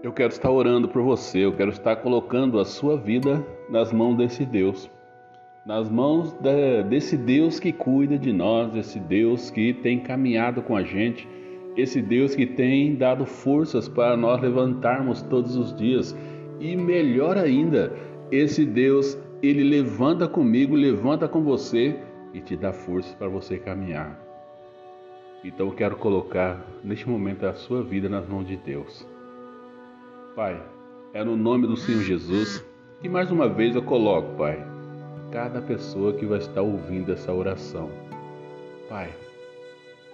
[0.00, 4.16] Eu quero estar orando por você, eu quero estar colocando a sua vida nas mãos
[4.16, 4.88] desse Deus,
[5.66, 10.76] nas mãos de, desse Deus que cuida de nós, esse Deus que tem caminhado com
[10.76, 11.26] a gente,
[11.76, 16.16] esse Deus que tem dado forças para nós levantarmos todos os dias.
[16.60, 17.92] E melhor ainda,
[18.30, 21.98] esse Deus, ele levanta comigo, levanta com você
[22.32, 24.16] e te dá forças para você caminhar.
[25.42, 29.17] Então eu quero colocar neste momento a sua vida nas mãos de Deus.
[30.38, 30.56] Pai,
[31.12, 32.64] é no nome do Senhor Jesus
[33.00, 34.64] que mais uma vez eu coloco, Pai,
[35.32, 37.90] cada pessoa que vai estar ouvindo essa oração.
[38.88, 39.08] Pai,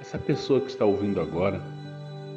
[0.01, 1.61] essa pessoa que está ouvindo agora,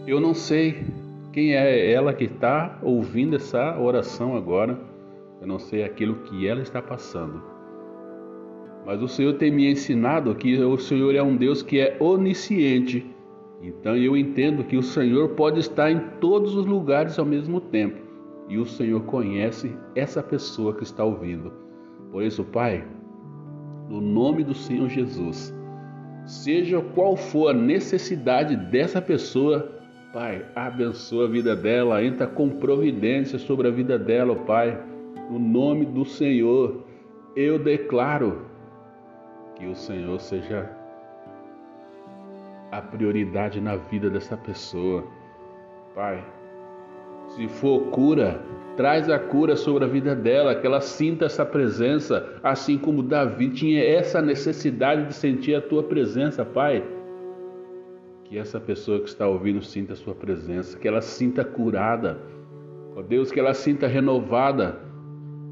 [0.05, 0.85] eu não sei
[1.31, 4.77] quem é ela que está ouvindo essa oração agora,
[5.39, 7.41] eu não sei aquilo que ela está passando.
[8.85, 13.15] Mas o Senhor tem me ensinado que o Senhor é um Deus que é onisciente
[13.61, 18.07] então eu entendo que o Senhor pode estar em todos os lugares ao mesmo tempo
[18.47, 21.51] e o Senhor conhece essa pessoa que está ouvindo.
[22.11, 22.85] Por isso, Pai,
[23.89, 25.53] no nome do Senhor Jesus,
[26.25, 29.71] seja qual for a necessidade dessa pessoa,
[30.13, 34.81] Pai, abençoa a vida dela, entra com providência sobre a vida dela, Pai.
[35.29, 36.85] No nome do Senhor,
[37.35, 38.45] eu declaro
[39.55, 40.71] que o Senhor seja
[42.71, 45.03] a prioridade na vida dessa pessoa.
[45.95, 46.23] Pai,
[47.29, 48.41] se for cura,
[48.75, 53.49] traz a cura sobre a vida dela, que ela sinta essa presença, assim como Davi
[53.49, 56.83] tinha essa necessidade de sentir a tua presença, Pai.
[58.25, 62.19] Que essa pessoa que está ouvindo sinta a sua presença, que ela sinta curada.
[62.95, 64.79] Ó Deus, que ela sinta renovada.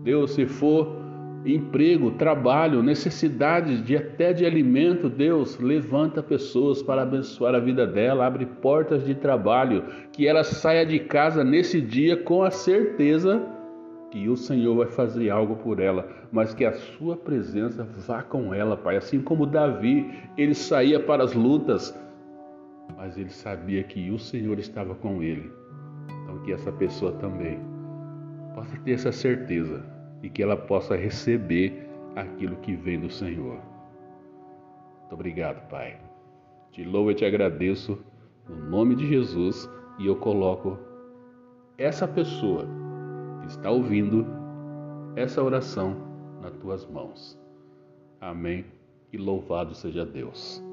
[0.03, 1.04] Deus, se for
[1.45, 8.25] emprego, trabalho, necessidades de até de alimento, Deus levanta pessoas para abençoar a vida dela,
[8.25, 13.45] abre portas de trabalho, que ela saia de casa nesse dia com a certeza
[14.11, 18.53] que o Senhor vai fazer algo por ela, mas que a sua presença vá com
[18.53, 18.95] ela, Pai.
[18.95, 21.93] Assim como Davi, ele saía para as lutas,
[22.95, 25.51] mas ele sabia que o Senhor estava com ele.
[26.23, 27.59] Então que essa pessoa também
[28.55, 29.95] possa ter essa certeza
[30.25, 33.59] e que ela possa receber aquilo que vem do Senhor.
[35.01, 35.99] Muito obrigado, Pai.
[36.71, 38.03] Te louvo e te agradeço
[38.49, 39.69] no nome de Jesus
[39.99, 40.79] e eu coloco
[41.77, 42.67] essa pessoa
[43.41, 44.25] que está ouvindo
[45.15, 45.95] essa oração
[46.41, 47.39] nas tuas mãos.
[48.19, 48.65] Amém.
[49.13, 50.63] E louvado seja Deus.